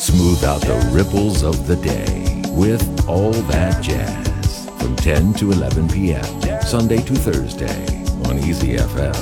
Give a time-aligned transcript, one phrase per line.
[0.00, 5.88] Smooth out the ripples of the day with All That Jazz from 10 to 11
[5.88, 6.24] p.m.
[6.62, 7.84] Sunday to Thursday
[8.24, 9.12] on Easy FM.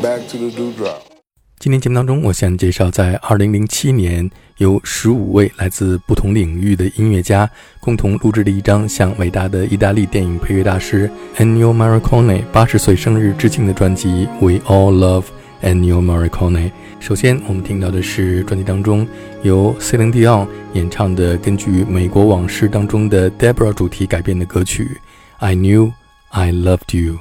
[0.00, 1.02] Back to the dewdrop.
[1.58, 7.50] 今天节目当中，我想介绍在2007年由十五位来自不同领域的音乐家
[7.80, 14.08] 共同录制的一张向伟大的意大利电影配乐大师 Ennio Morricone 八十岁生日致敬的专辑
[14.38, 15.24] 《We All Love
[15.62, 16.68] Ennio Morricone》。
[16.98, 19.06] 首先，我们听到的是专辑当中
[19.42, 24.84] 由 Celine Dion 演唱的根据《美国往事》当中的 Deborah 主题改编的歌曲
[25.44, 25.92] 《I Knew
[26.30, 27.14] I Loved You》。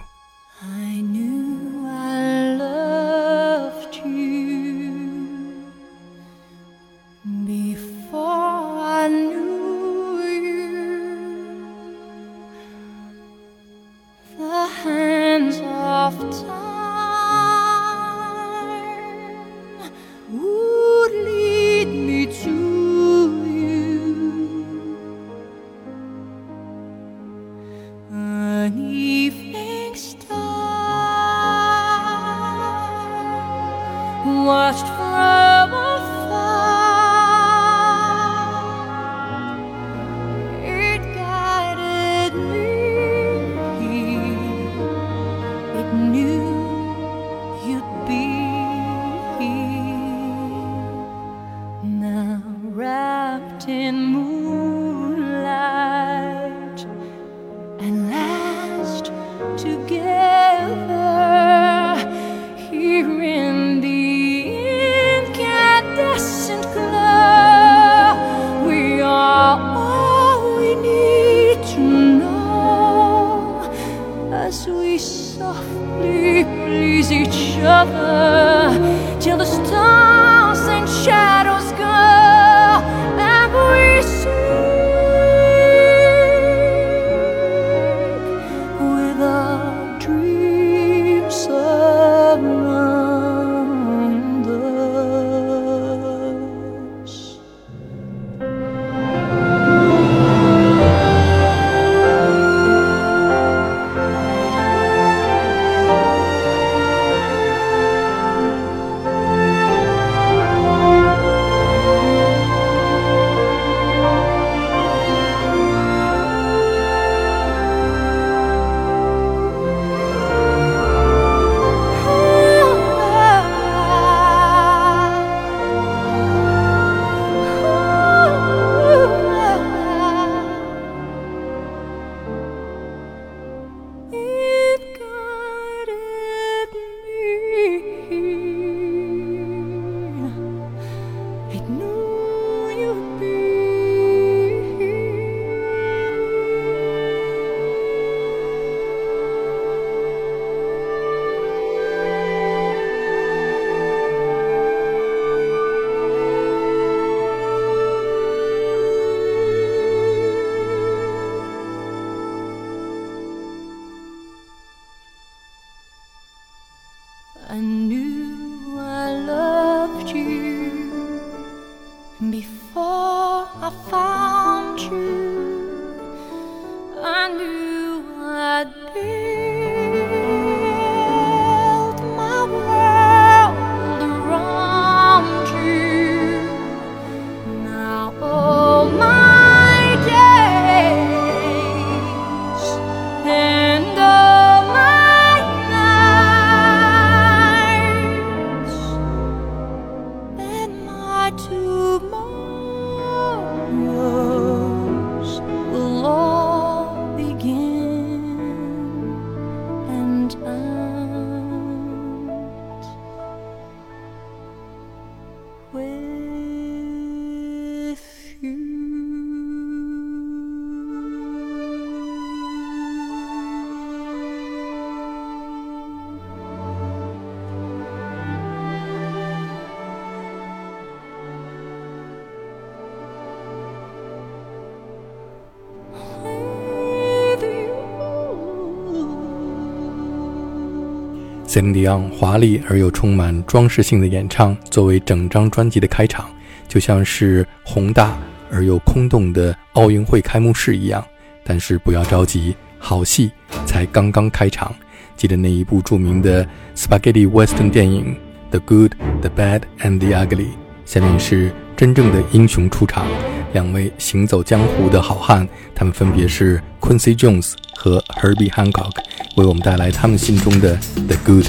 [241.55, 246.29] C e l i n Dion 华丽而又充满装饰性的演唱，作为整张专辑的开场，
[246.67, 248.17] 就像是宏大
[248.51, 251.01] 而又空洞的奥运会开幕式一样。
[251.45, 253.31] 但是不要着急，好戏
[253.65, 254.75] 才刚刚开场。
[255.15, 258.13] 记得那一部著名的 Spaghetti Western 电影
[258.49, 258.91] 《The Good,
[259.21, 260.49] the Bad and the Ugly。
[260.83, 263.07] 下面是真正的英雄出场，
[263.53, 268.91] 两位行走江湖的好汉，他们分别是 Quincy Jones 和 Herbie Hancock，
[269.37, 270.75] 为我们带来他们心中的
[271.07, 271.47] The Good,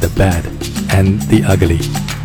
[0.00, 0.42] the Bad
[0.90, 2.15] and the Ugly。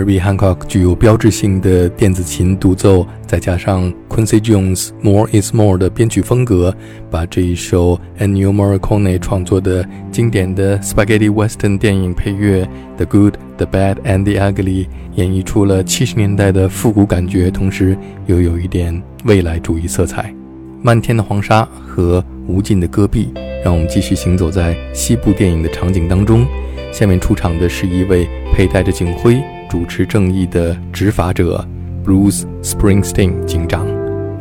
[0.00, 6.74] Herbie Hancock 具有标志性的电子琴独奏，再加上 Quincy Jones More Is More 的编曲风格，
[7.10, 12.64] 把这一首 Ennio Morricone 创作的经典的 Spaghetti Western 电影配乐
[12.96, 20.34] 《The Good, the Bad and the Ugly》演绎出了七十年代的复古感觉，同时又有一点未来主义色彩。
[20.80, 26.46] 漫天的黄沙和无尽的戈壁，让我们继续行走在西部电影的场景当中。
[26.90, 29.42] 下面出场的是一位佩戴着警徽。
[29.70, 31.64] 主持正义的执法者
[32.04, 33.86] Bruce Springsteen 警长，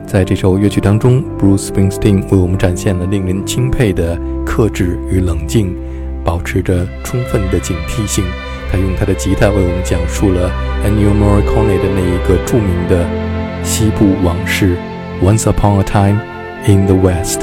[0.08, 5.76] 在这首乐曲当中，Bruce Springsteen 为我们展现了令人钦佩的克制与冷静，
[6.26, 8.26] 保持着充分的警惕性。
[8.72, 10.50] 他用他的吉他为我们讲述了
[10.84, 13.08] Ennio Morricone 的那一个著名的
[13.64, 14.76] 西部往事
[15.22, 16.20] ，Once Upon a Time
[16.66, 17.42] in the West。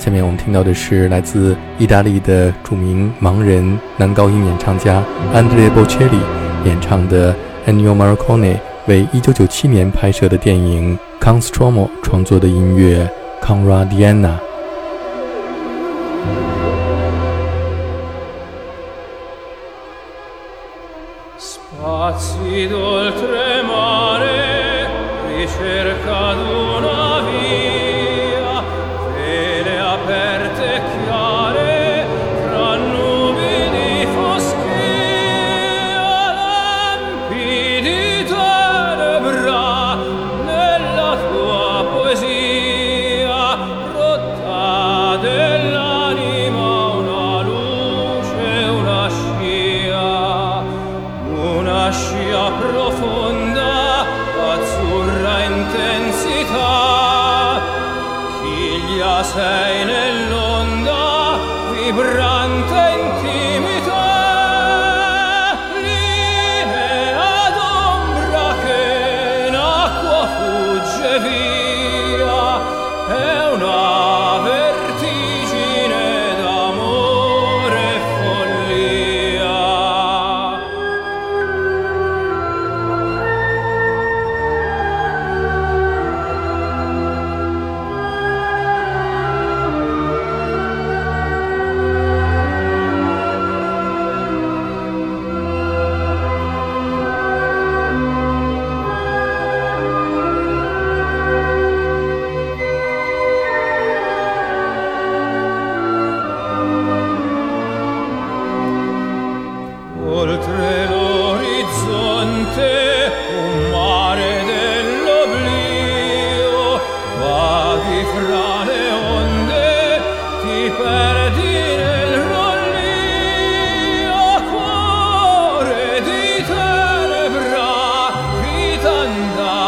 [0.00, 5.04] 下面我们听到的是来自意大利的著名盲人男高音演唱家
[5.34, 6.22] Andrea Bocelli
[6.64, 13.06] 演唱的 Ennio Morricone 为1997年拍摄的电影《康斯托莫》创作的音乐
[13.44, 14.38] 《Conradiana》。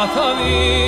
[0.02, 0.81] Natali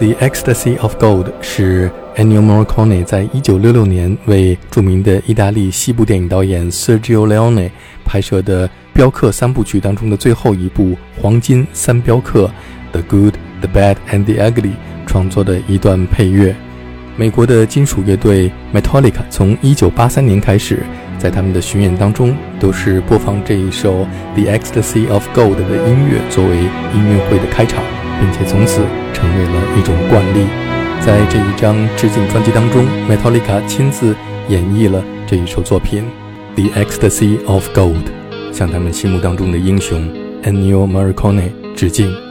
[0.00, 7.68] The Ecstasy of Gold》是 Ennio Morricone 在一九六六年为著名的意大利西部电影导演 Sergio Leone
[8.02, 10.84] 拍摄的镖客三部曲当中的最后一部
[11.20, 12.46] 《黄金三镖客》
[12.92, 14.72] （The Good, the Bad and the Ugly）
[15.06, 16.56] 创作的一段配乐。
[17.18, 20.78] 美国的金属乐队 Metallica 从1983年开始，
[21.18, 27.84] 在他们的巡演当中都是播放这一首《The Ecstasy of Gold》的音乐作为音乐会的开场，
[28.18, 28.80] 并且从此
[29.20, 30.46] 成为了一种惯例。
[31.00, 34.16] 在这一张致敬专辑当中，Metallica 亲自
[34.48, 36.04] 演绎了这一首作品
[36.72, 38.04] 《The Ecstasy of Gold》，
[38.52, 40.10] 向他们心目当中的英雄
[40.42, 42.29] Ennio Morricone 致敬。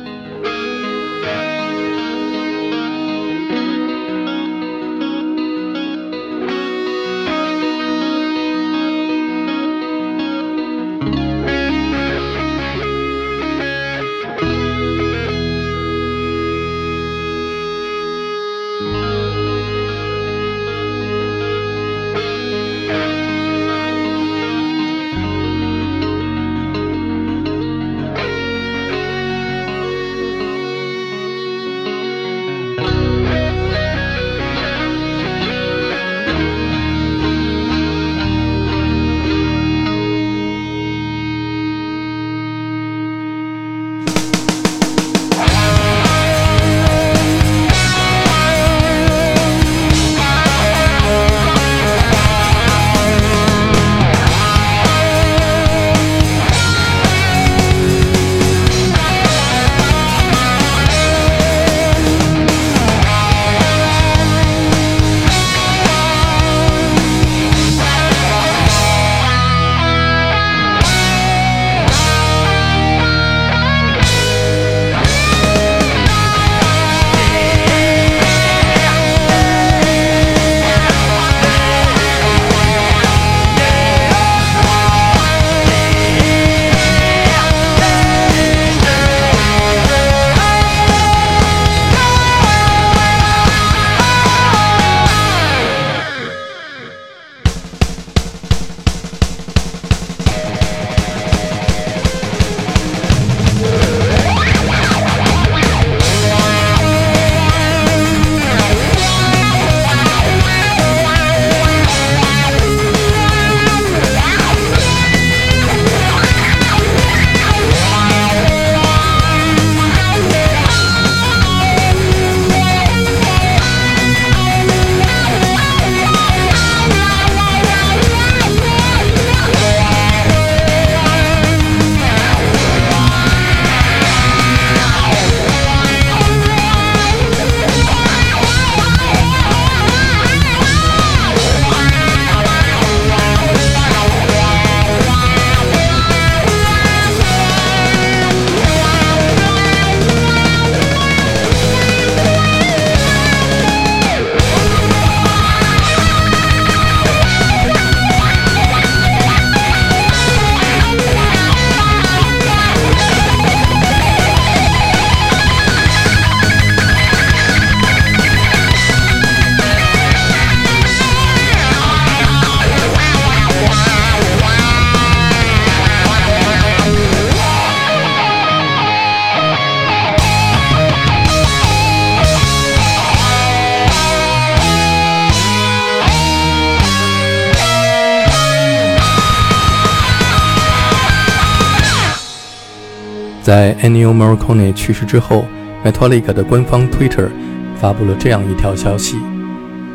[193.48, 195.44] 在 Ennio Morricone 去世之后，
[195.84, 197.28] Metallica 的官方 Twitter
[197.76, 199.16] 发布了这样一条消息：“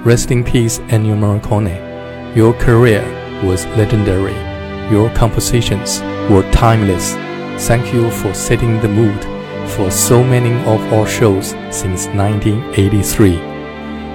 [0.05, 1.71] Rest in peace, Ennio Morricone.
[2.35, 3.01] Your career
[3.43, 4.33] was legendary.
[4.91, 7.15] Your compositions were timeless.
[7.57, 9.19] Thank you for setting the mood
[9.67, 13.37] for so many of our shows since 1983.”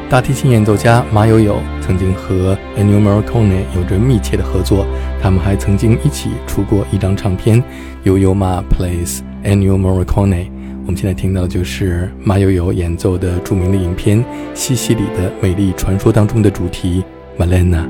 [0.08, 4.86] 大提琴演奏家马友友曾经和 Ennio Morricone 有着密切的合作，
[5.20, 7.60] 他们还曾经一起出过一张唱片《
[8.04, 10.45] 悠悠马 Plays Ennio Morricone》。
[10.85, 14.23] 我们现在听到的就是马友友演奏的著名的影片
[14.55, 17.03] 《西西里的美丽传说》当中的主题
[17.41, 17.85] 《Malena》。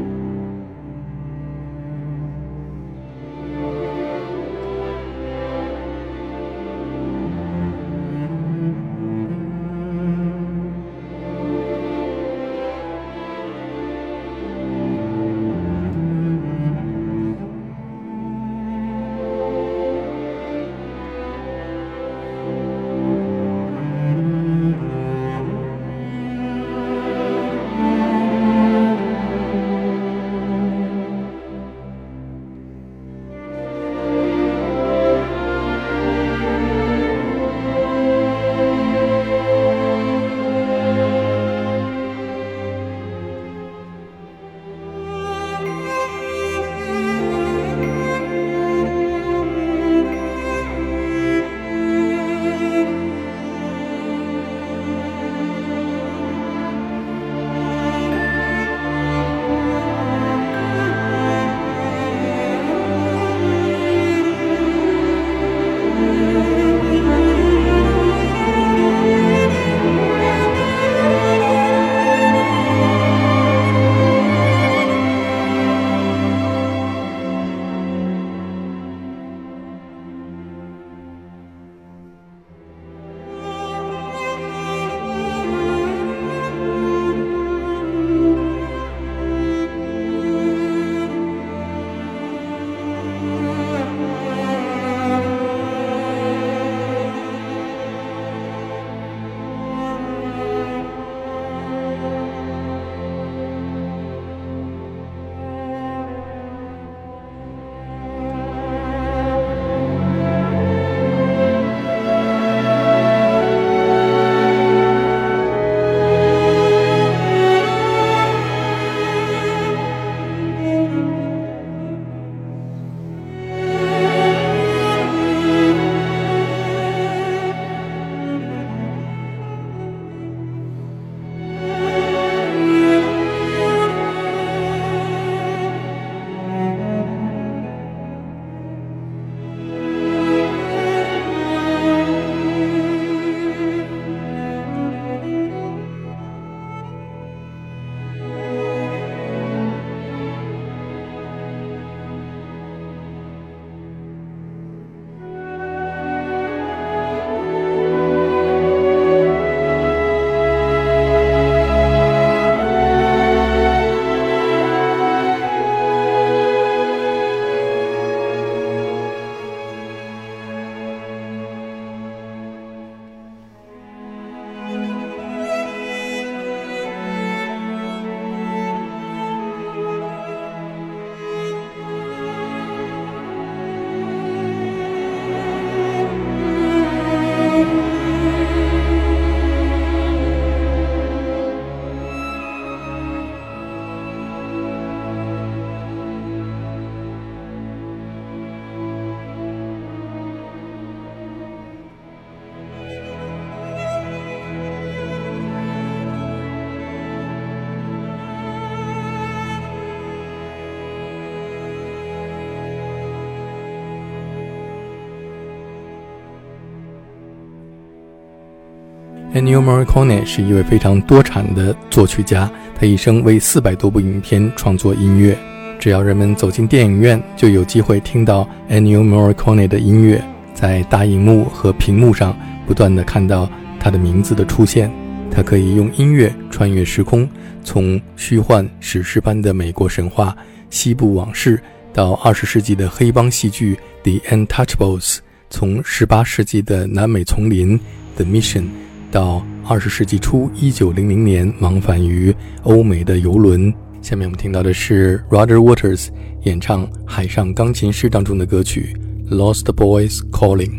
[219.40, 225.38] Ennio Morricone 是一位非常多产的作曲家，他一生为四百多部影片创作音乐。
[225.80, 230.22] 只要人们走进电影院，就有机会听到 Ennio Morricone 的音乐，
[230.54, 233.50] 在大荧幕和屏幕上不断地看到
[233.80, 234.92] 他的名字的出现。
[235.32, 237.26] 他可以用音乐穿越时空，
[237.64, 240.36] 从虚幻史诗般的美国神话、
[240.70, 241.62] 西部往事，
[241.94, 243.80] 到二十世纪的黑帮戏剧
[244.20, 245.16] 《The Untouchables》，
[245.50, 247.80] 从十八世纪的南美丛林
[248.18, 248.64] 《The Mission》。
[249.12, 253.74] 到二十世纪初一九零零年往返于欧美的游轮。
[254.02, 256.08] 下面我们听到的是 Roger Waters
[256.44, 258.96] 演唱《海上钢琴师》当中的歌曲
[259.36, 260.70] 《Lost Boys Calling》。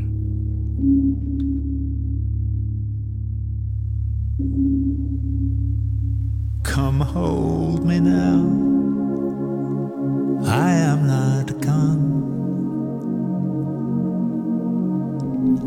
[6.63, 8.61] Come hold me now.
[10.47, 12.11] I am not gone.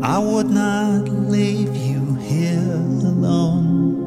[0.02, 2.72] I would not leave you here
[3.12, 4.02] alone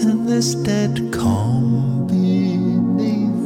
[0.00, 3.44] in this dead calm beneath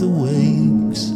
[0.00, 1.12] the waves.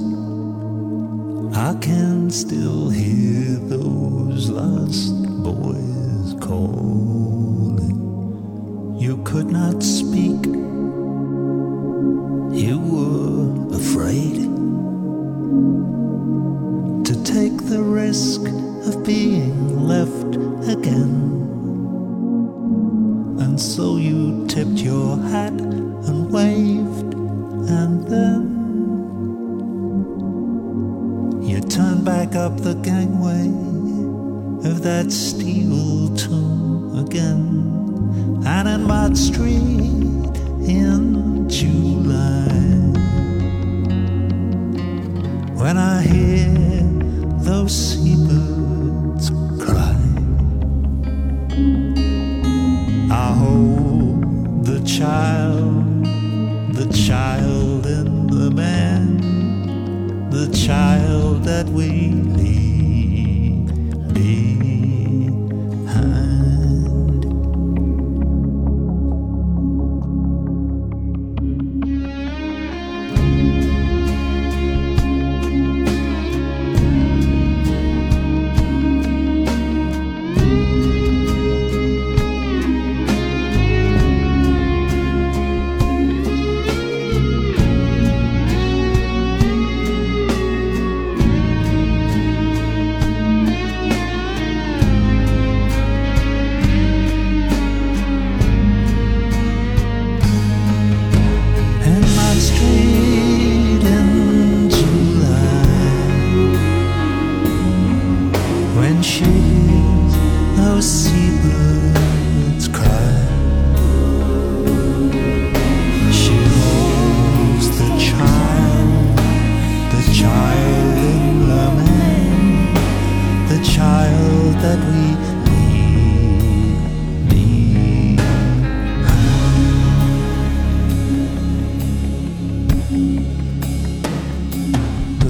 [1.54, 8.00] I can still hear those lost boys calling.
[8.98, 10.46] You could not speak,
[12.64, 14.40] you were afraid
[17.04, 18.40] to take the risk
[18.88, 19.63] of being
[20.32, 21.14] left again.
[23.40, 27.14] And so you tipped your hat and waved,
[27.70, 28.42] and then
[31.42, 33.48] you turned back up the gangway
[34.68, 37.62] of that steel tomb again.
[38.46, 39.60] And in Mott Street
[40.66, 42.48] in July,
[45.54, 46.44] when I hear
[47.42, 47.74] those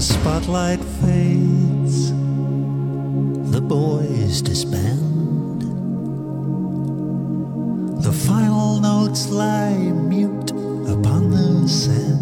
[0.05, 2.11] spotlight fades,
[3.51, 5.63] the boys disband.
[8.03, 9.73] The final notes lie
[10.13, 12.21] mute upon the sand.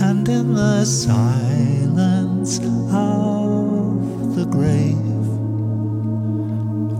[0.00, 5.26] And in the silence of the grave,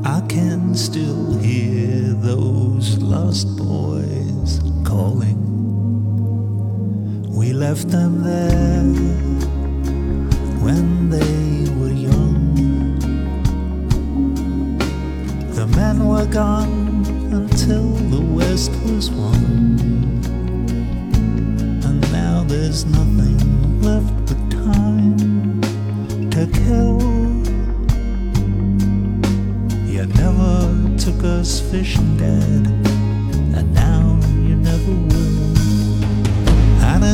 [0.05, 5.46] I can still hear those lost boys calling.
[7.57, 8.83] Left them there
[10.63, 12.99] when they were young.
[15.55, 19.81] The men were gone until the West was won.
[21.83, 23.39] And now there's nothing
[23.81, 25.17] left but time
[26.33, 27.01] to kill.
[29.91, 32.67] You never took us fishing, Dad,
[33.57, 35.16] and now you never will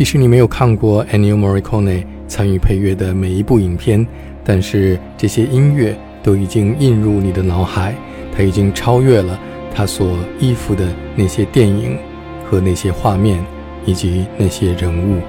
[0.00, 4.06] 即使你没有看过 Ennio Morricone 参与配乐的每一部影片，
[4.42, 7.94] 但是这些音乐都已经印入你的脑海，
[8.34, 9.38] 它已经超越了
[9.74, 11.98] 他所依附的那些电影
[12.46, 13.44] 和那些画面
[13.84, 15.20] 以及那些人物。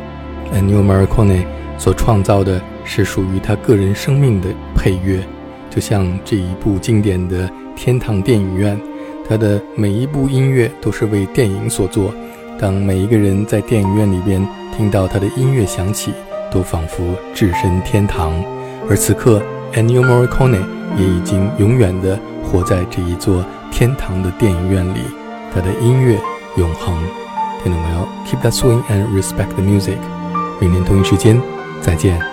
[0.56, 1.44] Ennio Morricone
[1.78, 5.20] 所创造的是属于他个人生命的配乐，
[5.70, 8.78] 就像这一部经典的《天堂电影院》，
[9.28, 12.14] 它的每一部音乐都是为电影所做。
[12.58, 14.42] 当每一个人在电影院里边
[14.76, 16.14] 听到他的音乐响起，
[16.52, 18.34] 都仿佛置身天堂。
[18.90, 19.42] 而此刻
[19.74, 20.62] ，Ennio Morricone
[20.98, 25.02] 也已经永远的活在这一座天堂的电影院里，
[25.54, 26.20] 他的音乐
[26.58, 26.96] 永恒。
[27.64, 29.98] 听懂没有？Keep that swing and respect the music。
[30.60, 31.40] 明天同一时间
[31.82, 32.31] 再见。